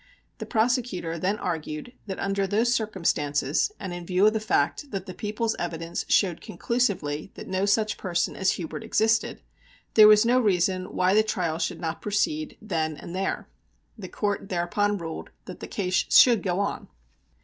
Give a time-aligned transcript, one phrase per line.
[0.39, 5.05] The prosecutor then argued that under those circumstances, and in view of the fact that
[5.05, 9.43] the People's evidence showed conclusively that no such person as Hubert existed,
[9.93, 13.47] there was no reason why the trial should not proceed then and there.
[13.95, 16.87] The Court thereupon ruled that the case should go on.